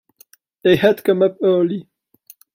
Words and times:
They 0.63 0.77
had 0.77 1.03
come 1.03 1.21
up 1.21 1.37
early. 1.43 1.87